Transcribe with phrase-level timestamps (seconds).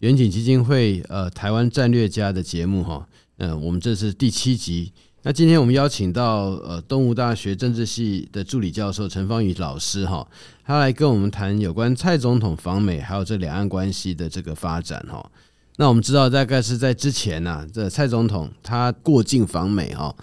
[0.00, 3.04] 远景基金会呃台湾战略家的节目哈，
[3.38, 4.92] 嗯，我们这是第七集。
[5.22, 10.24] 那今天我们邀请到呃东吴大学政治系的助理教授陈芳宇老师哈，
[10.64, 15.28] 他来跟我们谈有关蔡总统访美还有这两岸关系的这个发展哈。
[15.78, 20.14] 那我们知道大概是在之前呐，这蔡总统他过境访美哈，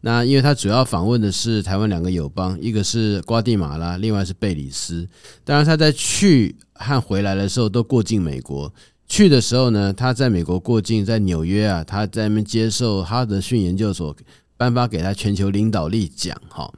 [0.00, 5.08] 那因为他主要访问的是台湾两个友邦，一个是瓜地马拉，另外是贝里斯。
[5.44, 8.72] 当然他在去和回来的时候都过境美国。
[9.10, 14.16] 去的时候呢，他在美国过境，在纽约啊，他在那边接受哈德逊研究所
[14.56, 16.72] 颁发给他全球领导力奖哈。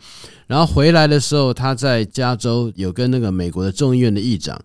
[0.47, 4.59] 然后回来的时候，他在加州有跟那个美国的众议院的议长，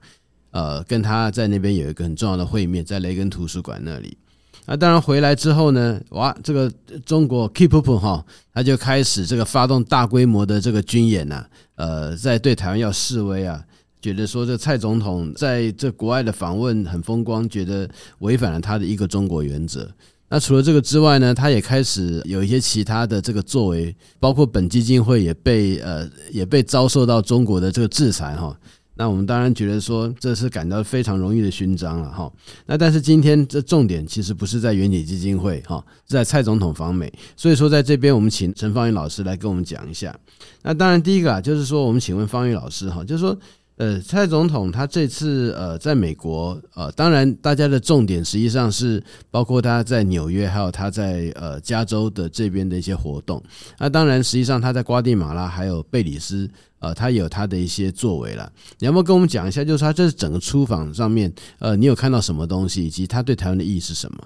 [0.51, 4.17] 呃，跟他在那边有一个很重要的会面，在雷根图书馆那里。
[4.65, 6.71] 那当然回来之后呢，哇，这个
[7.05, 13.61] 中国 keep up 哈，他就开始这个发动大规模的这个军演呐，呃，在对台湾要示威啊。
[14.01, 19.89] 觉得说这蔡总统在这国外的访问很风光，觉得违反了他的一个中国原则。
[20.29, 28.53] 那除了这个之外呢，他也开始有一些其他的这个作为，包括本基金会也被呃也被遭受到中国的这个制裁哈。
[28.95, 32.29] 那我们当然觉得说这是感到非常荣誉的勋章了哈。
[32.65, 37.09] 那但是今天这重点其实不是在远景基金会哈，在蔡总统访美。
[37.37, 40.13] 所以说在这边我们请陈芳语老师来跟我们讲一下。
[40.61, 43.37] 那当然第一个啊，就是说我们请问芳语老师哈，就是说。
[43.77, 53.39] 呃，蔡总统他这次呃在美国呃，当然大家的重点实际上是包括他在纽约，还有他在呃加州的这边的一些活动。
[53.77, 58.51] 那当然，实际上他在瓜地马拉还有贝里斯，呃，他有他的一些作为了。
[58.79, 64.17] 你要不要跟我们讲一下，就是他这整个出访上面，呃，你有看到什么东西，以及他对台湾的意义是什么？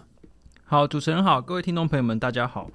[0.64, 2.72] 好，主持人好，各位听众朋友们，大家好。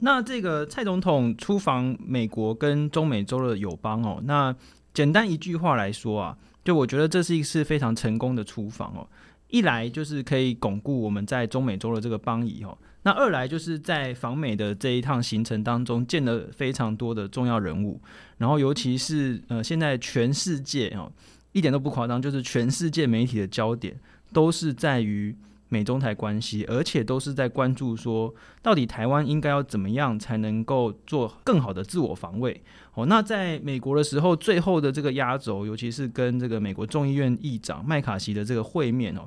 [0.00, 4.52] 那这个蔡总统出访美国跟中美洲的友邦哦，那。
[4.92, 9.06] 简单一句话来说啊，就我觉得这是一次非常成功的出访哦。
[9.48, 18.00] 一来就是可以巩固我们在中美洲的这个邦谊哦，那二来就是在访美的这一趟行程当中见了非常多的重要人物，
[18.38, 21.10] 然后尤其是呃现在全世界哦，
[21.52, 23.98] 一点都不夸张，就是全世界媒体的焦点
[24.32, 25.36] 都是在于。
[25.70, 32.62] 美中台关系，而且都是在关注说，到底台湾应该要怎么样才能够做更好的自我防卫？
[32.94, 39.22] 哦，那在美国的时候，最后的这个压轴，尤其是跟这个美国众议院议长麦卡锡的这个会面哦，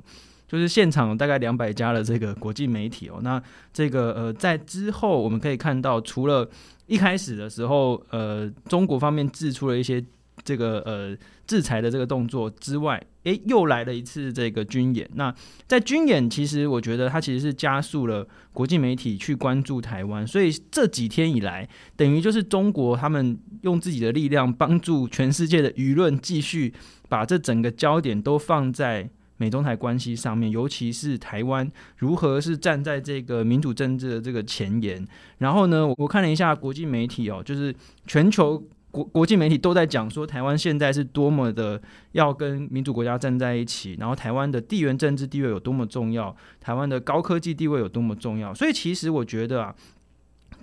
[0.46, 6.48] 就是现场大概两百家的这个国际媒体哦，那这个呃，在之后我们可以看到，除了
[6.86, 10.04] 一开始的时候，呃，中国方面制出了一些。
[10.44, 11.16] 这个呃
[11.46, 15.08] 制裁的这个动作之外，诶，又来了一次这个军演。
[15.14, 15.34] 那
[15.66, 20.26] 在军演，其实我觉得它其实是加速了国际媒体去关注台湾。
[20.26, 21.66] 所以这几天以来，
[21.96, 26.74] 等于就是中国他们用自己的力量帮助全世界的舆论继续
[27.08, 35.06] 把这整个焦点都放在美中台关系上面，尤其是台湾如何是站在这个民主政治的这个前沿。
[35.38, 37.74] 然后呢，我看了一下国际媒体哦，就是
[38.06, 38.62] 全球。
[38.94, 41.82] 国国际媒体都在讲说，台湾现在是多么的
[42.12, 48.54] 要跟民主国家站在一起，然后台湾的地缘政治地位有多么重要，台湾的高科技地位有多么重要。
[48.54, 49.74] 所以，其实我觉得啊，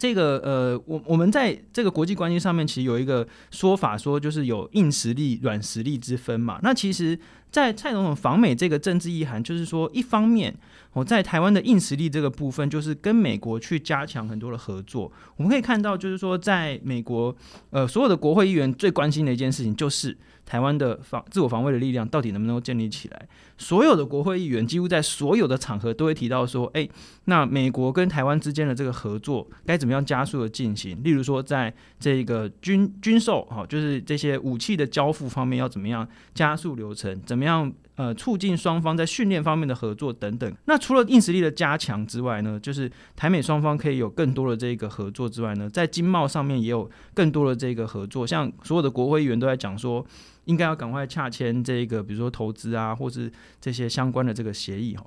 [0.01, 6.59] 这个呃，我我们在这个国际关系上面，其实有一个说法，说就是有硬实力、软实力之分嘛。
[6.63, 7.19] 那其实。
[7.51, 10.55] 在蔡总统访美这个政治意涵，就是说，一方面，
[10.93, 15.11] 我在台湾的硬实力这个部分，就是跟美国去加强很多的合作。
[15.35, 17.35] 我们可以看到，就是说，在美国，
[17.71, 23.27] 呃，所有的国会议员最关心的一件事情，就是台湾的防自我防卫的力量到底能不能够建立起来。
[23.61, 26.89] 所有的国会议员几乎在所有的场合都会提到说，诶，
[27.25, 30.99] 那美国跟台湾之间的这个合作该怎么样加速的进行？
[31.03, 37.21] 例如说，在这个军军售，哈，就是这些武器的交付方面要怎么样加速流程？
[37.23, 37.71] 怎么样？
[37.95, 40.51] 呃，促进双方在训练方面的合作等等。
[40.65, 48.25] 那除了硬实力的加强之外呢，就是台美双方可以有更多的这个合作之外呢，在经贸上面也有更多的这个合作。
[48.25, 50.03] 像所有的国会议员都在讲说，
[50.45, 55.05] 应该要赶快洽签这个，比如说投资啊，或是这些相关的这个协议哈。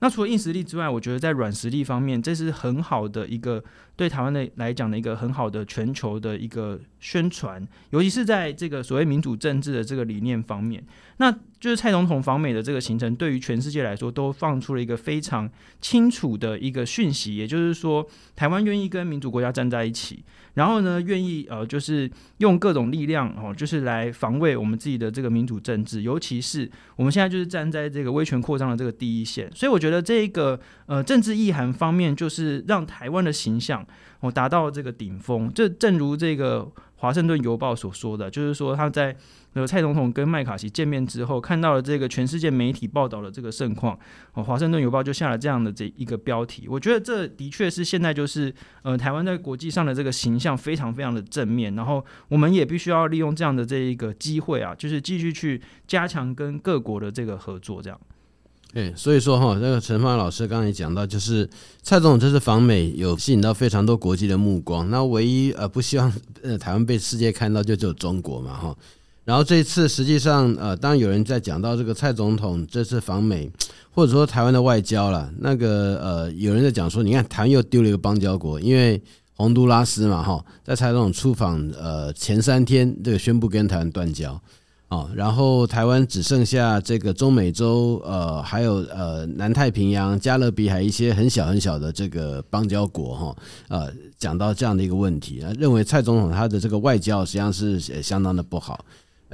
[0.00, 3.62] 那除了硬实力之外，我觉得在软实力方面，这是很好的一个
[3.96, 10.84] 对台湾的来讲的一个很好的全球的一个宣传，尤其是在这个所谓民主政治的这个理念方面。
[11.16, 11.34] 那
[11.64, 15.50] 就是蔡总统访美的这个行程，对于全世界来说都放出了一个非常
[15.80, 18.06] 清楚的一个讯息，也就是说，
[18.36, 20.22] 台湾愿意跟民主国家站在一起，
[20.52, 33.82] 然后呢，愿意呃，就是用各种力量哦，就是来防卫我们自己的这个民主政治，尤其是我们现在就是站在这个威权扩张的这个第一线，所以我觉得这个呃政治意涵方面，就是让台湾的形象
[34.20, 36.70] 哦达到这个顶峰，这正如这个。
[36.96, 39.14] 华盛顿邮报所说的，就是说他在
[39.54, 43.98] 呃蔡总统跟麦卡锡见面之后，看到了这个全世界媒体报道的这个盛况，
[44.34, 46.66] 哦，华盛顿邮报就下了这样的这一个标题。
[46.68, 57.98] 我觉得这的确是现在就是呃台湾在国际上的这个形象非常非常的正面，然后我们也必须要利用这样的这一个机会啊，就是继续去加强跟各国的这个合作，这样。
[58.72, 61.48] 对，所以说哈，那个陈芳老师刚才讲到，就是
[61.80, 64.90] 蔡总统这次访美有吸引到非常多国际的目光。
[64.90, 66.12] 那唯一呃不希望
[66.42, 68.76] 呃台湾被世界看到，就只有中国嘛哈。
[69.24, 73.50] 然后这次实际上呃，当有人在讲到这个蔡总统这次访美，
[73.90, 79.02] 或者说台湾的外交了，那个呃有人在讲说，你看台湾又丢了一个邦交国，因为
[79.36, 84.40] 洪都拉斯嘛哈，在蔡总统出访呃前三天，这个宣布跟台湾断交。
[84.88, 93.36] 哦，然后台湾只剩下这个中美洲，呃，还有呃南太平洋、加勒比海一些很小很小的这个邦交国哈，
[93.68, 98.84] 呃，讲到这样的一个问题，认为蔡总统他的这个外交实际上是相当的不好，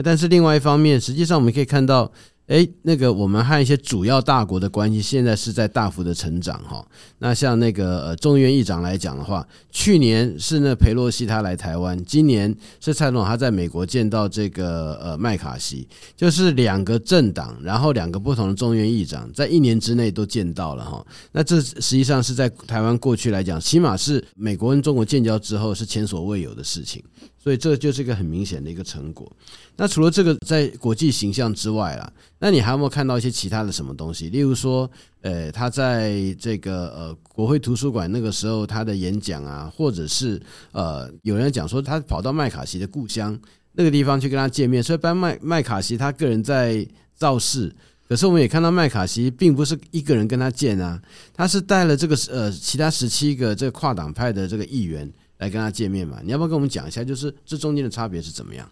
[0.03, 2.11] 但是另外一方面，实际上我们可以看到。
[2.47, 6.85] 哎，那个我们和一些主要大国的关系现在是在大幅的成长哈。
[7.19, 15.87] 那像那个呃众议院议长来讲的话，去年是那裴洛西他来台湾，今年是蔡总统他在美国见到这个呃麦卡锡，
[16.17, 21.07] 就是两个政党，然后两个不同的众议院议长在一年之内都见到了哈。
[21.31, 27.01] 那这实际上是在台湾过去来讲，起码是美国跟中国建交之后是前所未有的事情。
[27.43, 29.35] 所以这就是一个很明显的一个成果。
[29.77, 34.29] 那除了这个在国际形象之外啦，那你还有没有看到一些其他的什么东西？
[34.29, 34.89] 例如说，
[35.23, 40.39] 呃，他在这个呃国会图书馆那个时候他的演讲啊，或者是
[40.73, 43.39] 呃有人讲说他跑到麦卡锡的故乡
[43.73, 44.83] 那个地方去跟他见面。
[44.83, 47.75] 所以，班麦麦卡锡他个人在造势，
[48.07, 51.01] 可是我们也看到麦卡锡并不是一个人跟他见啊，
[51.33, 55.11] 他是带了这个呃其他十七个这个跨党派的这个议员。
[55.41, 56.21] 来跟他见面嘛？
[56.23, 58.67] 你要不要跟我们讲一下，就是这中间的差别是怎么样？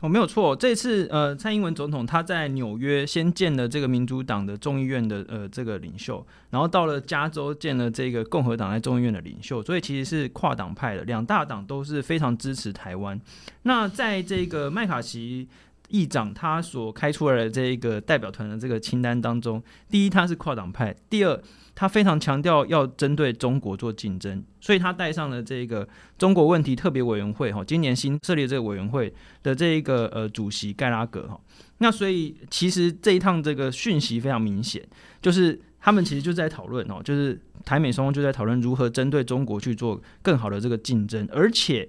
[0.00, 13.20] 哦，没有错，这次呃，蔡英文总统他在纽约先见了这个民主党的众议院的呃这个领袖，然后到了加州见了这个共和党在众议院的领袖，所以其实是跨党派的，两大党都是非常支持台湾。
[13.64, 15.46] 那在这个麦卡锡
[15.90, 21.42] 议长他所开出来的这一个代表团的这个清单当中，第一他是跨党派，第二。
[21.72, 25.88] 他非常强调要针对中国做竞争，所以他带上了这个
[26.18, 29.10] 中国问题特别委员会哈，今年新设立这个委员会
[29.42, 31.40] 的这一个呃主席盖拉格哈。
[31.78, 34.86] 那所以其实这一趟这个讯息非常明显，
[35.22, 41.88] 就是他们其实就在讨论哦，就是台美双方就在讨论如何针对中国去做更好的这个竞争，而且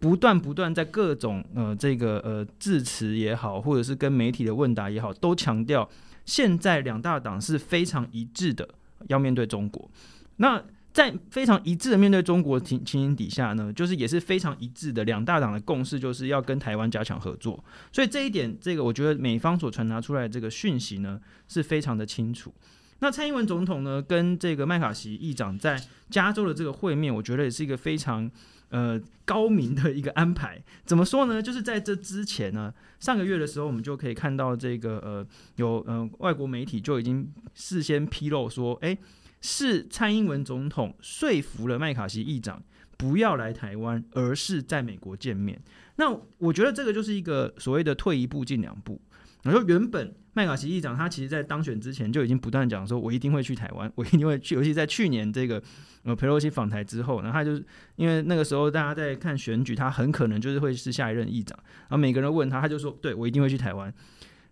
[0.00, 5.88] 不断不断在各种呃这个呃致辞也好，或者是跟媒体的问答也好，都强调
[6.24, 8.68] 现在两大党是非常一致的。
[9.08, 9.90] 要面对中国，
[10.36, 10.62] 那
[10.92, 17.64] 在非常一致的面对中国情情形底下呢，就是也是非常一致的两大党的共识，就是要跟台湾加强合作。
[17.90, 21.18] 所以这一点，这个我觉得美方所传达出来的这个讯息呢，
[21.48, 22.52] 是非常的清楚。
[23.00, 28.30] 那蔡英文总统呢，跟这个麦卡锡议长在加州的这个会面，我觉得也是一个非常
[28.68, 30.62] 呃高明的一个安排。
[30.84, 31.42] 怎么说呢？
[31.42, 38.98] 就是在这之前呢，上个月的时候，我们就可以看到这个呃有呃外国媒体就已经事先披露说，诶，
[39.40, 42.62] 是蔡英文总统说服了麦卡锡议长
[42.98, 45.58] 不要来台湾，而是在美国见面。
[45.96, 49.00] 那我觉得这个就是一个所谓的退一步进两步。
[49.42, 54.54] 然后原本麦卡锡议长他其实，在当选之前就已经不断讲说，我一定会去台湾，我一定会去。
[54.54, 55.60] 尤其在去年这个
[56.04, 57.64] 呃佩洛西访台之后，然后他就是
[57.96, 61.58] 因为那个时候大家在看选举，他很可能就是会是下一任议长。
[61.88, 63.92] 然后每个人问他，他就说，对，我一定会去台湾。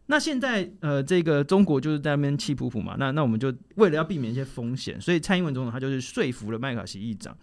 [0.07, 7.37] 那现在呃这个中国就是在那边气噗噗嘛，那那我们就为了要避免一些风险，所以蔡英文总统他就是说服了麦卡锡议长。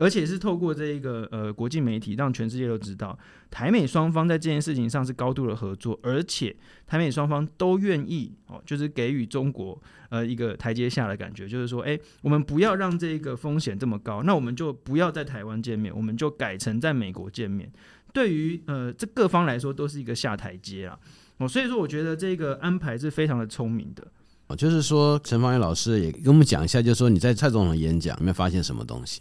[0.00, 3.16] 而且是透过这一个呃国际媒体，让全世界都知道
[3.50, 9.78] 台美双方在这件事情上是高度的合作，而且台美双方都愿意哦，就是给予中国
[10.08, 17.70] 呃一个台阶下的感觉，就是说，哎，我们不要让这个风险这么高，那我们就不要在台湾见面，我们就改成在美国见面。
[18.14, 20.98] 对于呃这各方来说都是一个下台阶啊，
[21.36, 24.06] 哦，所以说我觉得这个安排是非常的聪明的。
[24.46, 29.20] 哦，就是说陈芳语老师也跟我们讲一下，就是说你在蔡总统演讲有没有发现什么东西？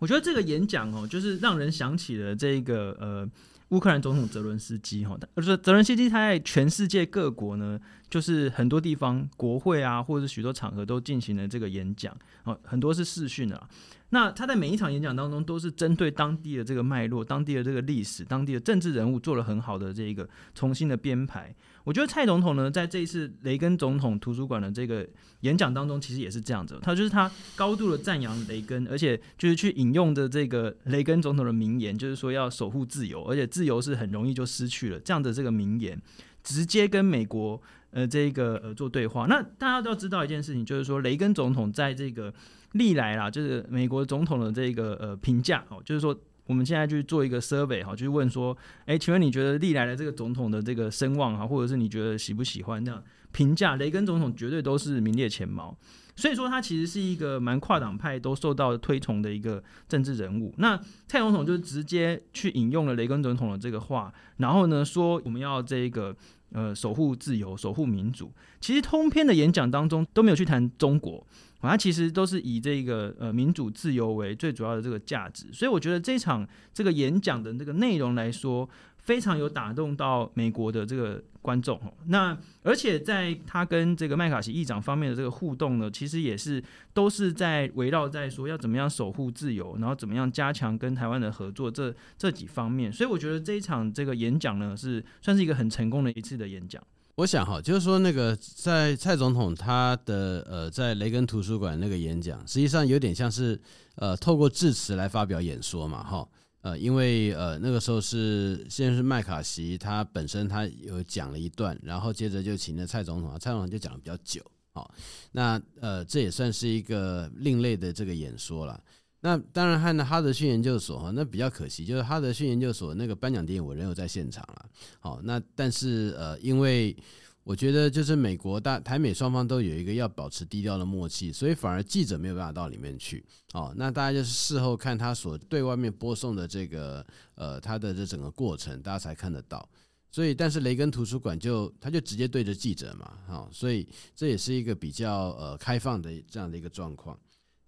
[0.00, 3.28] 我觉得这个演讲哦，就是让人想起了这个呃
[3.68, 7.78] 乌克兰总统泽伦斯基哈，就是泽伦斯基他在全世界各国呢，
[8.08, 13.68] 就是很多地方国会啊，或者是许多场合都进行了这个演讲，哦，很多是视讯的。
[14.10, 21.54] 那他在每一场演讲当中，都是针对当地的这个脉络、当地的这个历史、当地的政治人物做了很好的这个重新的编排。
[21.84, 25.08] 我觉得蔡总统呢，在这一次雷根总统图书馆的这个
[25.40, 26.78] 演讲当中，其实也是这样子。
[26.82, 36.00] 他就是他高度的赞扬雷根，而且就是去引用的这个雷根总统的名言，就是说要守护自由，而且自由是很容易就失去了这样的这个名言，
[36.42, 37.60] 直接跟美国
[37.92, 39.26] 呃这个呃做对话。
[39.26, 42.32] 那大家都知道一件事情，就是说雷根总统在这个
[42.72, 46.18] 历来啦，就是美国总统的这个呃评价哦，就是说。
[46.46, 53.00] 我们现在去做一个 survey 哈，就是问说，哎，请问你觉得历来的这个总统的这个声望哈，或者是你觉得喜不喜欢这样
[53.30, 53.76] 评价？
[53.76, 55.78] 雷根总统绝对都是名列前茅，
[56.16, 60.52] 所以说他其实是一个蛮跨党派都受到推崇的一个政治人物。
[60.58, 66.12] 那蔡总统就直接去引用了雷根总统的这个话，然后呢说我们要这个
[66.50, 68.32] 呃守护自由、守护民主。
[68.58, 71.24] 其实通篇的演讲当中都没有去谈中国。
[71.68, 81.80] 它其实都是以这个呃民主自由为最主要的这个价值，所以我觉得这场这个演讲的这个内容来说，非常有打动到美国的这个观众。
[82.06, 86.62] 那而且在他跟这个麦卡锡议长方面的这个互动呢，其实也是
[86.94, 92.92] 都是在围绕在说要怎么样守护自由，然后怎么样加强跟台湾的合作这这几方面。
[92.92, 96.82] 所以我觉得这一场这个演讲呢，是算是一个很成功的一次的演讲。
[97.16, 103.60] 我想哈，就是说那个在蔡总统他的呃在雷根图书馆那个演讲，实际上有点像是
[103.96, 106.26] 呃透过致辞来发表演说嘛哈，
[106.62, 114.90] 呃因为呃那个时候是先是麦卡锡他本身他有讲了一段，然后接着就请了蔡总统，蔡总统就讲的比较久，好，
[115.32, 118.80] 那呃这也算是一个另类的这个演说了。
[119.22, 124.66] 那当然，和哈德逊研究所哈，那比较可惜，就是哈德逊研究所那个颁奖典礼我仍有在现场了。
[124.98, 126.96] 好，那但是呃，因为
[127.44, 133.24] 我觉得就是美国大台美双方都有一个要保持低调的默契，所以反而记者没有办法到里面去。
[133.52, 139.68] 哦，那大家就是事后看他所对外面播送的这个呃他的这整个过程，大家才看得到。
[140.12, 143.86] 所以，但是雷根图书馆就他就直接对着记者嘛，好，所以
[144.16, 147.18] 这也是一个比较呃开放的这样的一个状况。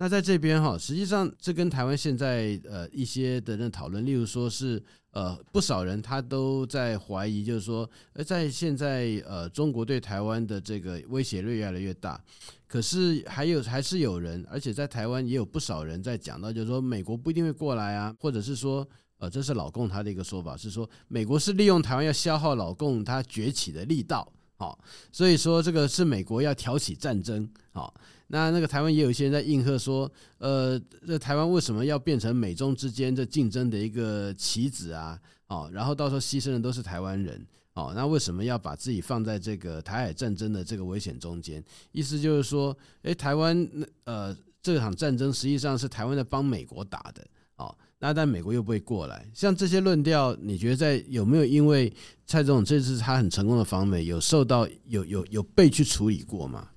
[0.02, 4.82] 那在这边哈，实际上这跟台湾现在呃一些的人讨论，例如说是
[5.12, 12.20] 呃不少人他都在怀疑，就是说呃在现在呃中国对台湾的这个威胁越来越大，
[12.66, 18.84] 可是还有还是有人，而且在台湾也有不少人在讲到，就是说美国不一定会过来啊，或者是说
[19.18, 24.76] 呃这是老共他的一个说法，是说美国是利用台湾要消耗老共他崛起的力道，好，
[25.12, 27.94] 所以说这个是美国要挑起战争，好。
[28.32, 35.20] 那那个台湾也有一些人在应和说，呃，这台湾为什么要变成美中之间这竞争的一个棋子啊？
[35.48, 41.62] 哦，然后到时候牺牲的都是台湾人，哦，那为什么要把自己放在这个台海战争的这个危险中间？
[41.92, 47.22] 意思就是说，诶，台湾那呃这场战争实际上是台湾在帮美国打的，
[47.56, 51.92] 哦，那但美国又不会过来，像这些论调，你觉得在有没有因为
[52.24, 56.70] 蔡总这次他很成功的访美，有受到有有有被去处理过吗？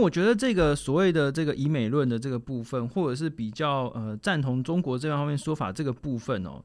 [0.00, 6.62] 我觉得这个所谓的这个以美论的这个部分，或者是比较呃赞同中国这方面说法这个部分哦，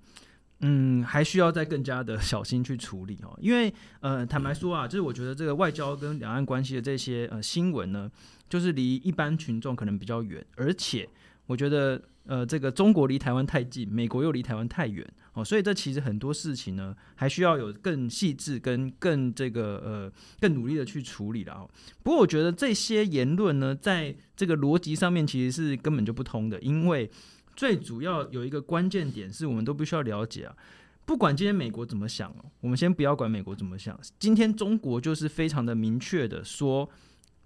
[0.62, 8.10] 嗯，还需要再更加的 小心去处理哦，因为呃坦白说啊，就是我觉得这个外交跟两岸关系的这些呃新闻呢，
[8.50, 11.08] 就是离一般群众可能比较远，而且
[11.46, 12.02] 我觉得。
[12.26, 15.04] 呃，这个中国离台湾太近，美国又离台湾太远，
[15.44, 21.70] 所以这其实很多事情呢，还需要有更细致跟更这个呃更努力的去处理了哦。
[22.04, 27.10] 不过我觉得这些言论呢，在这个逻辑上面其实是根本就不通的，因为
[27.56, 30.56] 最主要有一个关键点是我们都必须要了解啊，
[31.06, 36.90] 不管今天美国怎么想哦，我们先不要管美国怎么想，今天中国就是非常的明确的说，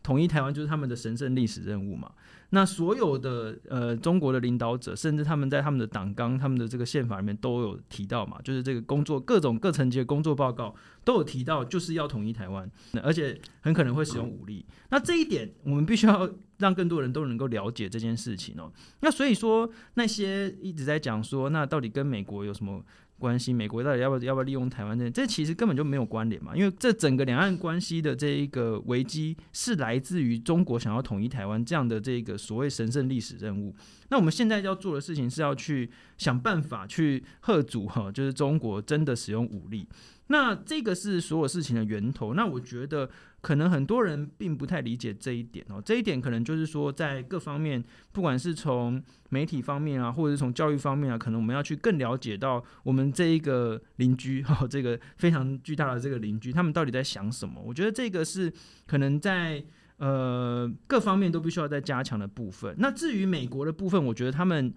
[0.03, 2.12] 统一台湾就是他们的神圣历史任务嘛。
[2.50, 12.69] 那所有的呃中国的领导者，甚至他们在他们的党纲、他们的这个宪法里面都有提到嘛，就是这个工作各种各层级的工作报告都有提到，就是要统一台湾，
[13.01, 14.63] 而且很可能会使用武力。
[14.89, 16.29] 那这一点我们必须要
[16.60, 18.72] 让更多人都能够了解这件事情哦。
[19.00, 22.83] 那所以说那些一直在讲说，那到底跟美国有什么？
[23.20, 24.98] 关系，美国到底要不要要不要利用台湾？
[24.98, 33.74] 这这其实根本就没有关联嘛，因为这整个两岸关系的这一个危机是来自于中国想要统一台湾这样的这个所谓神圣历史任务。
[34.10, 39.88] 那我们现在要做的事情是要去想办法去吓阻哈，就是中国真的使用武力。
[40.27, 42.34] 那这个是所有事情的源头。
[42.34, 43.10] 那我觉得，
[43.43, 45.81] 可能很多人并不太理解这一点哦。
[45.83, 47.83] 这一点可能就是说，在各方面，
[48.13, 57.62] 不管是从媒体方面啊，或者是从教育方面啊，可能我们要去更了解到我们这一个邻居哈， 这个非常巨大的这个邻居，他们到底在想什么？
[57.62, 58.51] 我觉得这个是
[58.88, 59.62] 可能在
[59.97, 62.73] 呃各方面都必须要再加强的部分。
[62.79, 64.73] 那至于美国的部分，我觉得他们，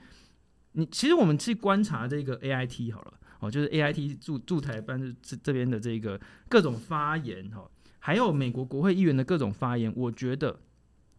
[0.72, 3.14] 你其实我们去观察这个 AIT 好了。
[3.38, 6.18] 哦，就是 A I T 驻驻台办这这边的这个
[6.48, 7.68] 各种发言哈，
[8.06, 10.60] 还有美国国会议员的各种发言，我觉得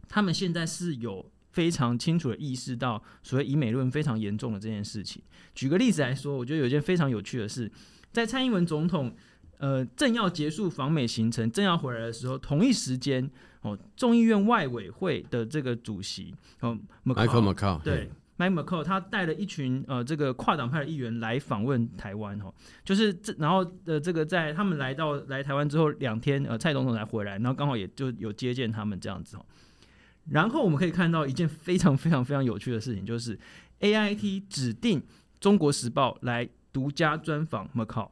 [0.08, 5.22] 他们现在是有非常清楚的意识到所谓以美论非常严重的这件事情。
[5.54, 7.70] 举个例子来说，我觉得有一件非常有趣的事，
[8.14, 9.14] 在蔡英文总统
[9.58, 13.30] 呃正要结束访美行程，正要回来的时候，同一时间
[13.64, 18.10] 哦，众议院外委会的这个主席哦，Michael McCaul 对。
[18.38, 22.54] Mike McCaul 他带了一群呃这个跨党派的议员来访问台湾哦，
[22.84, 29.46] 就是这然后呃这个在他们来到来台湾之后两天呃蔡总统才回来，然后刚好也就有接见他们这样子哦。
[30.30, 33.40] 然后我们可以看到一件非常非常非常有趣的事情，就是
[33.80, 35.02] AIT 指定
[35.40, 38.10] 中国时报来独家专访 McCaul。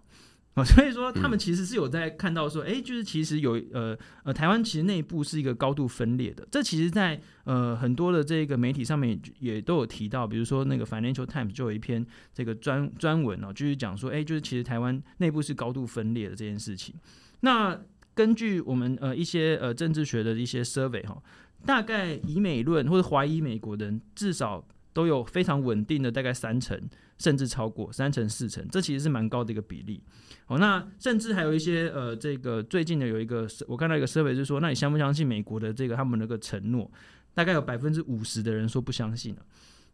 [0.56, 6.48] 啊， 所以说他们其实是有在看到说，哎，就是其实有呃呃，台湾其实内部是一个高度分裂的。
[6.50, 16.96] 这其实，在呃很多的这个媒体上面也都有提到，比如说那个 Financial Times 就有一篇这个专专文哦，就是讲说，哎，就是其实台湾内部是高度分裂的这件事情。
[17.42, 17.78] 那
[18.14, 21.22] 根据我们呃一些呃政治学的一些 survey 哈，
[21.66, 26.82] 大概以美论或者怀疑美国的人至少都有非常稳定的大概三成，
[27.18, 30.02] 甚至超过三成四成，这其实是蛮高的一个比例。
[30.48, 36.90] 哦，那甚至还有一些呃，这个最近的有一个，我看到一个设备就是说，那你相不相信美国的这个他们那个承诺？
[37.34, 39.46] 大概有百分之五十的人说不相信了。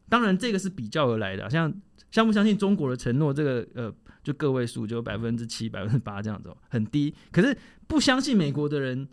[0.07, 1.73] 当然，这个是比较而来的，像
[2.11, 3.91] 相不相信中国的承诺，这个呃，
[4.23, 7.11] 就个位数，就百分之七、百分之八这样子，很低。
[7.31, 9.07] 可是不相信美国的人。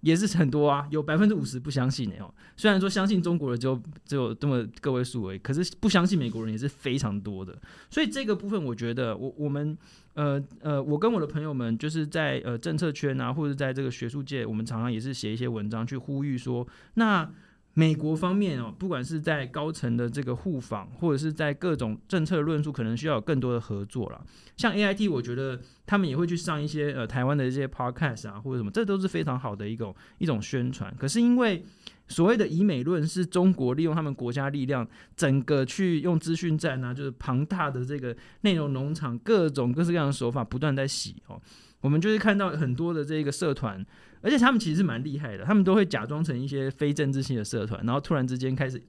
[0.00, 2.32] 也是很多啊，有百分之五十不相信的哦。
[2.56, 7.56] 虽然说相信中国的就只有这么个位数而已，可是不相信美国人也是非常多的。
[7.90, 9.76] 所以这个部分，我觉得我我们
[10.14, 17.30] 呃呃，我跟我的朋友们就是在呃政策圈啊，或者在这个学术界，我们常常也是写一些文章去呼吁说，那。
[17.78, 24.24] 美国方面哦，不管是在高层的这个互访，或者是在各种政策论述，可能需要有更多的合作了。
[24.56, 30.90] 像 AIT，我觉得他们也会去上一些呃台湾的一些 podcast 啊，或者什么，这都是非常好的一种一种宣传。
[30.98, 31.62] 可是因为
[32.08, 41.38] 所谓的以美论是中国利用他们国家力量，整个去用资讯战啊，就是庞大的这个内容农场，各种各式各样的手法不断在洗哦。
[41.82, 43.84] 我们就是看到很多的这个社团。
[44.20, 48.82] 而且他们其实是蛮厉害的，他们都会假装成一些非政治性的社团，然后突然之间开始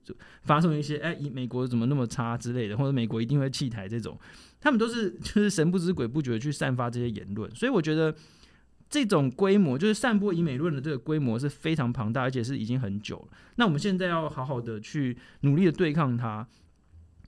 [0.43, 4.17] 发送一些“哎，以美国怎么那么差”之类的，或者美国一定会弃台这种，
[4.59, 7.53] 他们都是 就是神不知鬼不觉的去散发这些言论。
[7.53, 8.15] 所以我觉得
[8.89, 13.37] 这种规模，就是散播以美论的这个规模是非常庞大，而且是已经很久了。
[13.55, 16.47] 那我们现在要好好的去努力的对抗它。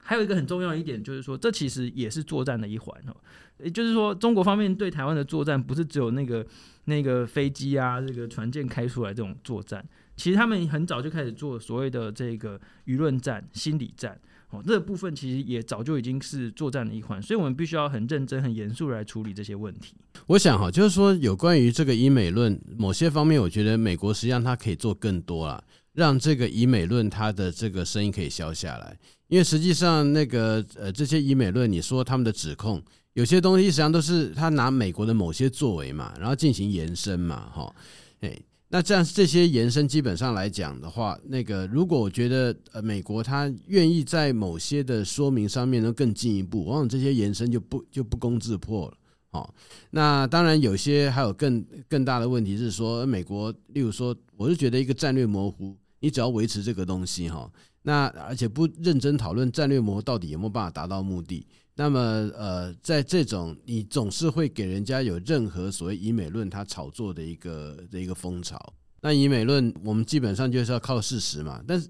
[0.10, 3.16] 还有一个很重要一点就是说，这其实也是作战的一环哦。
[3.64, 6.44] 也就是说，中国方面对台湾的作战，不是只有那个
[6.86, 14.20] 那个飞机啊、这个船舰开出来这种作战，其实他们很早就开始做所谓的这个舆论战、心理战
[14.50, 14.64] 哦。
[14.66, 19.94] 这部分其实也早就已经是作战的一环，所以我们必须要很认真、很严肃来处理这些问题。
[20.26, 25.64] 我想哈，就是说有关于这个以美论，某些方面，我觉得美国实际上它可以做更多了，
[25.94, 28.98] 让这个以美论它的这个声音可以消下来。
[29.28, 32.82] 因为实际上，那个呃，这些以美论，你说他们的指控，
[33.14, 37.76] 有些东西实际上都是他拿美国的某些作为嘛，然后进行延伸嘛，哈，
[38.22, 38.36] 哎，
[38.70, 48.98] 那这样这些延伸基本上来讲的话，那个如果我觉得呃，美国他愿意在某些的说明上面能更进一步，往往这些延伸就不就不攻自破了，
[49.32, 49.48] 哦，
[49.92, 57.50] 那当然有些还有更更大的问题是说，美国，例如说，我是觉得一个战略模糊，你只要维持这个东西，哈。
[57.84, 62.00] 那而且不认真讨论战略模糊到底有没有办法达到目的，那么
[62.36, 68.60] 呃，在这种你总是会给人家有任何所谓以美论他炒作的一个的一个风潮。
[69.02, 71.64] 那以美论我们基本上就是要靠事实嘛。
[71.66, 71.88] 但是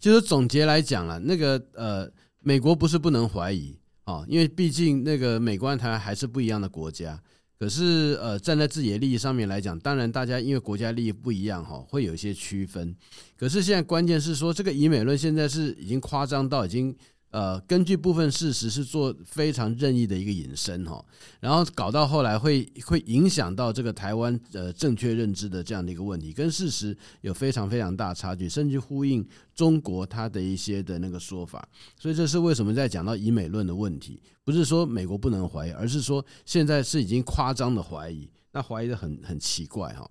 [0.00, 3.77] 就是总结来讲了，那个呃，美国不是不能怀疑
[4.08, 7.20] 啊，因为毕竟那个美国台湾还是不一样的国家。
[7.58, 12.96] 可是，呃，站在自己的利益上面来讲，当然大家因为国家利益不一样，哈，会有一些区分。
[13.36, 16.96] 可是现在关键是说，这个以美论现在是已经夸张到已经，
[17.30, 21.04] 呃，根据部分事实是做非常任意的一个引申，哈，
[21.40, 29.26] 然后搞到后来会会影响到这个台湾呃正确认知的这样的一个问题，跟事实有非常非常大差距，甚至呼应
[29.58, 31.68] 中国它的一些的那个说法，
[31.98, 40.08] 所以这是为什么在讲到以美论的问题，不是说美国不能怀疑，而是说现在是已经夸张的怀疑，那怀疑的很很奇怪哈。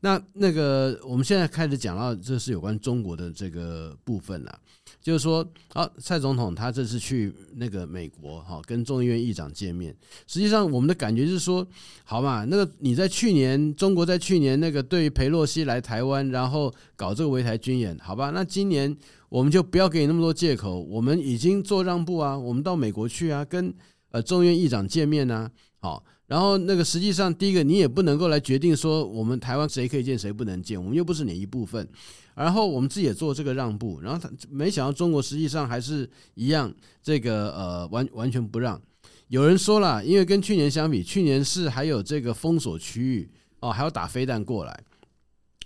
[0.00, 4.58] 那那个我们现在开始讲到这是有关中国的这个部分了。
[5.00, 9.94] 就是说，啊，蔡总统他这次去那个美国，哈，跟众议院议长见面。
[10.26, 11.66] 实际上，我们的感觉是说，
[12.04, 18.94] 好嘛，那个你在去年，中国在去年那个对于裴洛西来台湾，然后搞这个围台军演，好吧，那今年
[19.28, 23.72] 我们就不要给你那么多借口，我们已经做让步啊，我们到美国去啊，跟
[24.10, 31.88] 呃众院议长见面啊，好，然后那个实际上，第一个你也不能够来决定说我们台湾谁可以见谁不能见，我们又不是你一部分。
[32.34, 38.80] 然后我们自己也做这个让步，然后他没想到中国实际上还是一样，这个呃完完全不让。
[39.28, 43.30] 有人说了，因为跟去年相比，去年是还有这个封锁区域
[43.60, 44.84] 哦，还要打飞弹过来，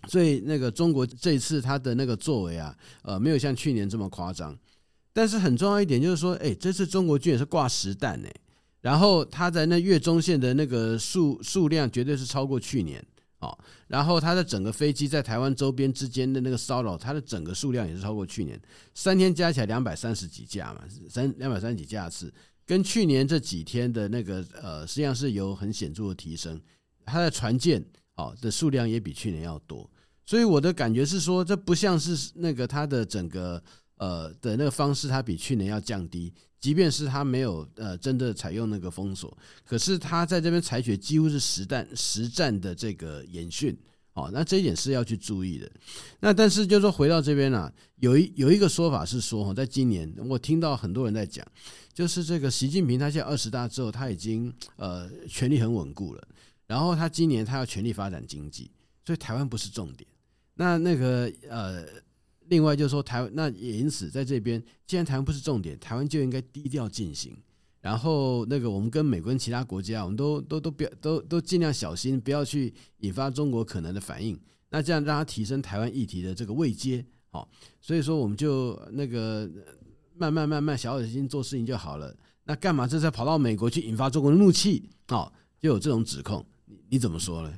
[0.08, 4.58] 所以那个中国这一次他的那个作为啊，呃没有像去年这么夸张。
[5.12, 8.32] 但是很重要一点就是说，哎，这次中国军也是挂实弹哎，
[8.80, 13.04] 然后他在那越中线的那个数数量绝对是超过去年。
[13.38, 18.56] 好，然后它的整个飞机在台湾周边之间的那个骚扰，它的整个数量也是超过去年
[18.94, 22.32] 三天加起来两百三十几架嘛，三两百三十几架次，
[22.64, 26.60] 跟去年这几天的那个呃，实际上是有很显著的提升。
[27.04, 27.84] 它的船舰
[28.16, 29.88] 哦的数量也比去年要多，
[30.24, 33.62] 所以我的感觉是说，这不像是那个它的整个
[33.96, 36.32] 呃的那个方式，它比去年要降低。
[36.60, 43.76] 即便是他没有呃真的采用那个封锁，可是他在这边采取几乎是实弹实战的这个演训，
[44.12, 45.68] 哦，那这一点是要去注意的。
[46.20, 51.44] 那但是就是说回到这边啊，有一有一个说法是说，在今年我听到很多人在讲，
[51.92, 56.28] 就是这个习近平他现在二十大之后他已经呃权力很稳固了，
[56.66, 58.70] 然后他今年他要全力发展经济，
[59.04, 60.08] 所以台湾不是重点。
[60.54, 61.84] 那那个呃。
[62.48, 67.34] 另外就是说，台湾那也因此在这边，既然台湾不是重点，台湾就应该低调进行。
[67.80, 74.38] 然后那个我们跟美国跟其他国家，我们都都都不要都都尽量小心，不要去引发中国可能的反应。
[74.68, 77.48] 那这样让它提升台湾议题的这个位阶，好，
[77.80, 79.48] 所以说我们就那个
[80.16, 82.14] 慢慢慢慢小小心做事情就好了。
[82.44, 84.90] 那干嘛这次跑到美国去引发中国的怒气？
[85.06, 86.44] 好，就有这种指控，
[86.88, 87.52] 你怎么说呢？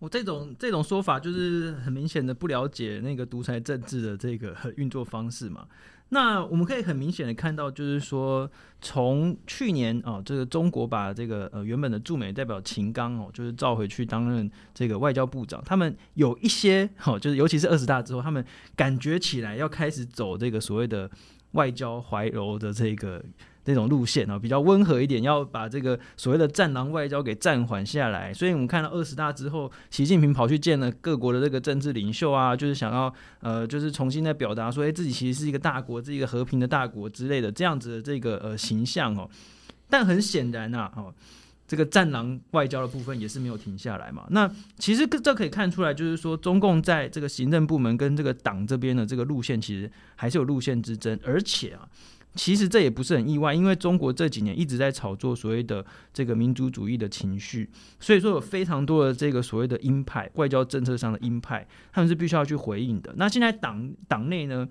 [0.00, 5.66] 我这种这种说法就是很明显的不了解那个独裁政治的这个 运作方式嘛。
[6.10, 8.50] 那我们可以很明显的看到，就是说
[8.82, 18.44] 从去年啊，这个中国把这个呃原本的驻美代表秦刚哦，就是召回去担任这个外交部长，他们有一些哦，就是尤其是二十大之后，他们
[18.76, 21.10] 感觉起来要开始走这个所谓的
[21.52, 23.24] 外交怀柔的这个。
[23.66, 28.32] 那种路线啊，比较温和一点，要把这个所谓的战狼外交给暂缓下来。
[28.32, 39.28] 所以我们看到二十大之后，习近平跑去见了各国的这个政治领袖啊，就是想要呃，就是重新的表达说，哎，自己其实是一个大国，是一个和平的大国之类的这样子的这个呃形象哦。
[39.88, 41.14] 但很显然呐，哦，
[41.66, 44.26] 这个战狼外交的部分也是没有停下来嘛。
[44.28, 51.88] 那其实这可以看出来，就是说中共在这个行政部门跟这个党这边的这个路线，其实还是有路线之争，而且啊。
[52.34, 57.70] 其实这也不是很意外，因为中国这几年一直在炒作所谓的这个民族主义的情绪，
[58.00, 63.14] 所以说有非常多的这个所谓的鹰派，外交政策上的鹰派，他们是必须要去回应的。
[63.16, 64.68] 那现在党党内呢，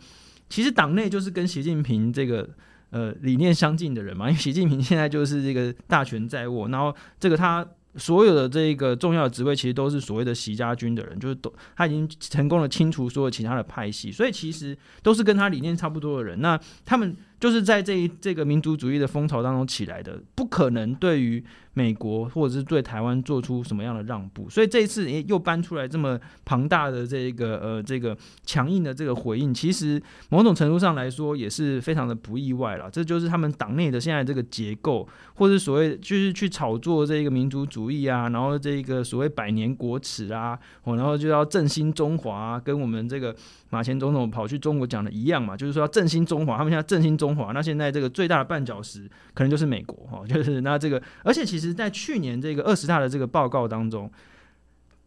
[0.49, 2.49] 其实党内就是跟习近平这个
[2.89, 7.65] 呃理念相近的人嘛，因为习近平现在就是这个大权在握，然后这个他。
[7.96, 16.42] 所有的这个重要的职位，其实都是所谓的习家军的人，就是都他已经成功的清除所有其他的派系，所以其实都是跟他理念差不多的人。
[16.42, 21.42] 那他们就是在这一这个民族主义的风潮当中起来的，不可能对于
[21.76, 24.50] 美国或者是对台湾做出什么样的让步。
[24.50, 32.92] 所以这一次又搬出来这么庞大的这个呃这个强硬的这个回应，其实某种程度上来说也是非常的不意外了。
[32.92, 38.06] 这就是他们党内的现在这个结构，或者所谓就是去炒作这个民族主义。
[38.06, 43.34] 啊，然后这个所谓百年国耻啊，哦，然后就要振兴中华，跟我们这个
[43.74, 46.56] 马前总统跑去中国讲的一样嘛，就是说要振兴中华。
[46.56, 54.12] 他们现在振兴中华，那现在这个最大的绊脚石可能就是美国哈，就是那这个，而且其实在去年这个二十大的这个报告当中，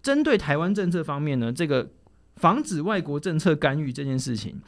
[0.03, 1.89] 针对台湾政策方面呢，这个
[2.37, 4.61] 防止外国政策干预这件事情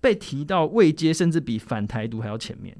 [0.00, 2.74] 被提到未接，甚至比反台独还要前面。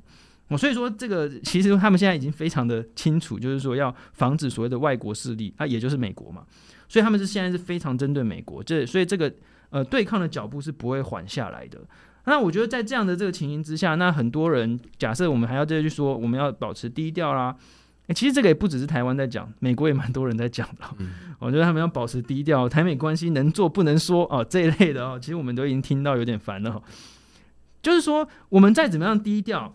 [0.49, 6.45] 我所以说，这个其实他们现在已经非常的清楚，就是说要防止所谓的外国势力，啊，也就是美国嘛。
[6.93, 9.33] 所以他们是现在是非常针对美国，这所以这个
[9.71, 11.81] 呃对抗的脚步是不会缓下来的。
[12.27, 17.57] 那我觉得在这样的这个情形之下，那很多人假设我们还要再去说我们要保持低调啦，
[18.09, 20.85] 欸，其实这个也不只是台湾在讲，美国也蛮多人在讲的。
[20.99, 26.83] 嗯，我觉得他们要保持低调，台美关系能做不能说哦，这一类的哦，其实我们都已经听到有点烦了。
[27.81, 29.75] 就是说，我们再怎么样低调，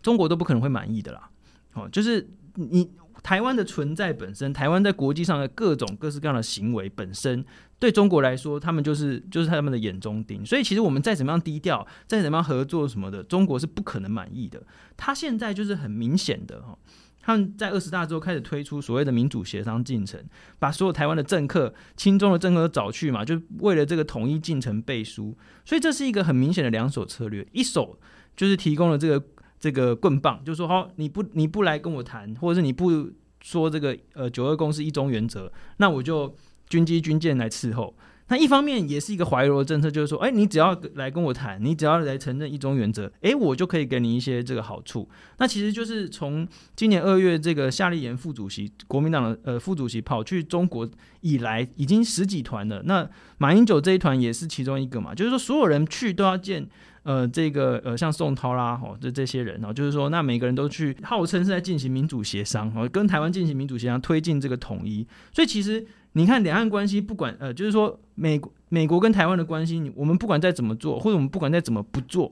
[0.00, 1.28] 中国都不可能会满意的啦。
[1.74, 2.88] 哦，就是你
[3.22, 7.44] 台湾的存在本身，台湾在国际上的各种各式各样的行为本身，
[7.78, 10.44] 对中国来说，他们就是就是他们的眼中钉。
[10.44, 14.62] 所以，其实我们再怎么样低调，再怎么样合作什么的，中国是不可能满意的。
[14.96, 16.76] 他现在就是很明显的哈。
[17.24, 20.20] 他们在二十大之后开始推出所谓的民主协商进程，
[20.58, 25.38] 把所有台湾的政客、亲中的政客都找去嘛，就为了这个统一进程背书。
[25.64, 27.96] 所以这是一个很明显的两手策略，一手
[28.36, 29.24] 就是提供了这个
[29.62, 33.08] 这个棍棒，就说好，你不你不来跟我谈，或者是你不
[33.40, 36.34] 说这个呃九二共识一中原则，那我就
[36.68, 37.94] 军机军舰来伺候。
[38.28, 45.08] 那一方面也是一个怀柔政策，就是说，哎，你只要来跟我谈，你只要来承认一中原则，哎，我就可以给你一些这个好处。
[45.38, 50.88] 那其实就是从今年二月这个夏立言副主席，国民党的呃副主席跑去中国
[51.20, 52.82] 以来，已经十几团了。
[52.84, 53.06] 那
[53.38, 56.66] 马英九这一团也是其中一个嘛，就是说所有人去都要见
[57.02, 65.06] 呃这个呃像宋涛啦，哦，这这些人哦，就是说那每个人都去，号称是在进行民主协商，哦，跟台湾进行民主协商，推进这个统一。
[65.32, 65.86] 所以其实。
[66.14, 72.30] 你看两岸关系，不管呃，就是说美国美国跟台湾的关系，我们不管再怎么做，或者我们不管再怎么不做，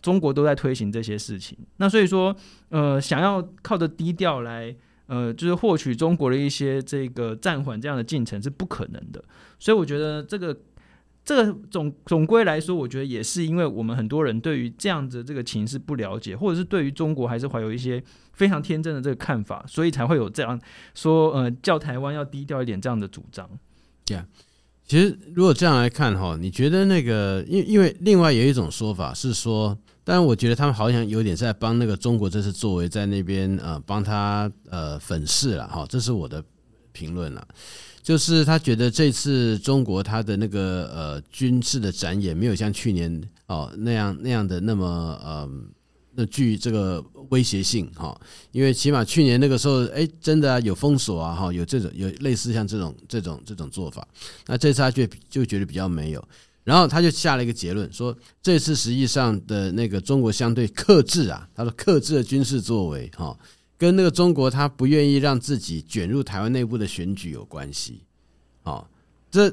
[0.00, 1.56] 中国都在推行这些事情。
[1.76, 2.34] 那所以说，
[2.70, 4.74] 呃，想要靠着低调来，
[5.06, 9.22] 呃，就是获取中国的一些这个暂缓这样的进程是不可能的。
[9.56, 10.58] 所以我觉得这个。
[11.24, 20.60] 这个总总归来说，我觉得也是因为我们很多人对于这样子这个情势不了解，或者是对于中国还是怀有一些非常天真的这个看法，所以才会有这样
[20.94, 23.48] 说，呃，叫台湾要低调一点这样的主张。
[24.04, 24.26] 对啊，
[24.84, 36.42] 其实如果这样来看哈，你觉得那个，因因为另外有一种说法是说，当然我觉得他们好像有点在帮那个中国这次作为在那边呃帮他呃粉饰了哈，这是我的
[36.90, 37.46] 评论了。
[38.02, 44.86] 就是他觉得这次中国他的那个呃军事的展演没有像去年哦那样那样的那么
[45.22, 45.48] 呃
[46.14, 54.06] 那具这个威胁性哈，因为起码去年那个时候哎真的啊有封锁啊哈，有这种有类似像这种这种这种做法，
[54.46, 56.22] 那这次他就就觉得比较没有，
[56.64, 63.38] 然后他就下了一个结论说，这次实际上的那个中国相对克制啊，他说克制的军事作为哈。
[63.82, 68.02] 跟那个中国，他不愿意让自己卷入台湾内部的选举有关系，
[68.62, 68.86] 哦，
[69.28, 69.52] 这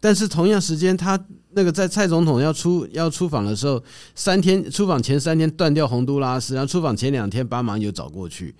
[0.00, 1.16] 但是同样时间，他
[1.50, 3.80] 那个在蔡总统要出要出访的时候，
[4.16, 8.52] 三天出访前三天断掉洪都拉斯，然后出访前两天把马英九找过去，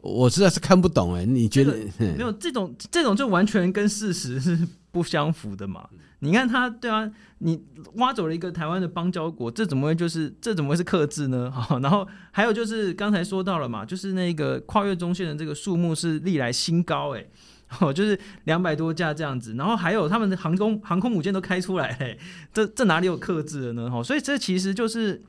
[0.00, 4.58] 我实在是看不懂哎，你觉得没有这种这种就完全跟事实是
[4.90, 5.88] 不相符的嘛？
[6.20, 7.62] 你看他对啊，你
[7.94, 11.50] 挖走了一个台湾的邦交国，这怎么会就是这怎么会是克制呢？
[11.54, 17.24] 好，然后还有就是刚才说到了嘛，就是那个跨越中线的这个数目是历来新高哎，
[17.80, 22.18] 哦，就是两百多架这样子，然后还有他们的航空航空母舰都开出来哎，
[22.52, 23.90] 这这哪里有克制的呢？
[23.90, 25.22] 哈，所以这其实就是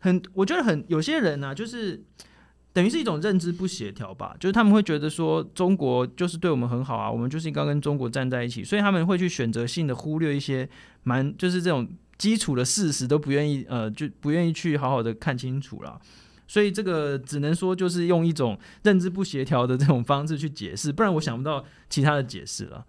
[0.00, 2.04] 很，我觉得很有些人啊，就是。
[2.72, 10.68] 等于是一种认知不协调吧，就是他们会觉得说中国就是对我们很好啊，我们就是应该跟中国站在一起，所以他们会去选择性的忽略一些
[11.02, 16.00] 蛮就是这种基础的事实都不愿意呃就不愿意去好好的看清楚了，
[16.48, 22.86] 所以这个只能说就是用一种认知不协调的这种方式去解释，不然我想不到其他的解释了。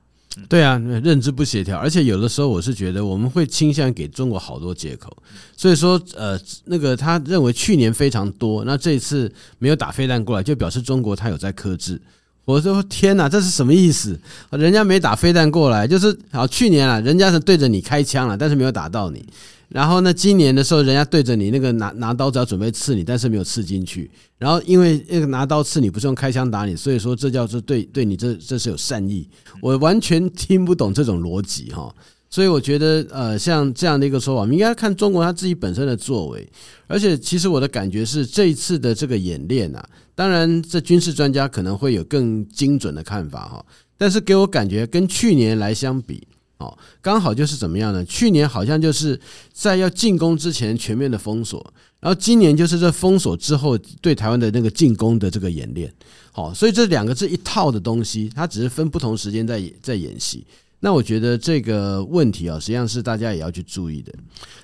[0.49, 5.15] 对啊，认知不协调，而且有的时候我是觉得我们会倾向给中国好多借口，
[5.55, 12.01] 所以说呃，那个他认为去年非常多，那这一次没有打飞弹过来，就表示中国他有在克制。
[12.45, 14.19] 我说天哪，这是什么意思？
[14.49, 19.25] 人家没打飞弹过来，就是好去年啊，人家是对着你开枪了，但是没有打到你。
[19.73, 24.09] 然后呢，今年的时候，人家对着你那个拿拿刀子要准备刺你，但是没有刺进去。
[24.37, 29.27] 然后因为那个拿刀刺你不是用开枪打你，所以说这叫做对对你这这是有善意。
[29.61, 31.91] 我完全听不懂这种逻辑哈。
[32.29, 36.47] 所以我觉得呃，像这样的一个说法，我们应该看中国他自己本身的作为。
[36.85, 39.83] 而且其实我的感觉是，这一次的这个演练啊，
[40.13, 43.65] 当然这军事专家可能会有更精准的看法哈。
[43.97, 46.27] 但是给我感觉跟去年来相比。
[46.57, 48.03] 哦，刚好就是怎么样呢？
[48.05, 49.19] 去年好像就是
[49.51, 55.93] 在要进攻之前全面的封锁，然后今年就是这封锁之后对台湾的那个进攻的这个演练。
[56.31, 60.45] 好，所以这两个这一套的东西，它只是分不同时间在在演习。
[60.83, 64.13] 那我觉得这个问题啊，实际上是大家也要去注意的。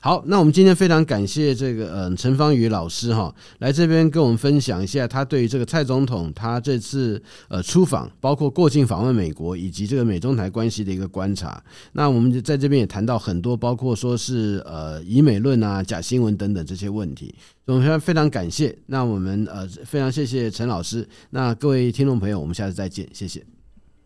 [0.02, 11.64] 好，那我们今天非常感谢这个嗯陈芳宇老师哈，来这边跟我们分享一下他对于这个蔡总统他这次呃出访，包括过境访问美国以及这个美中台关系的一个观察。
[11.94, 17.34] 那我们在这边也谈到很多，包括说是呃以美论啊、假新闻等等这些问题。
[17.64, 18.78] 我们非常非常感谢。
[18.88, 21.08] 那我们呃非常谢谢陈老师。
[21.30, 23.40] 那各位听众朋友，我们下次再见，谢谢，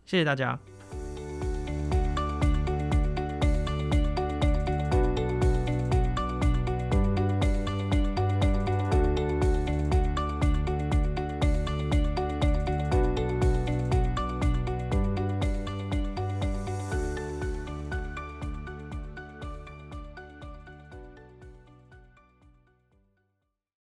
[0.06, 0.73] 谢谢大家。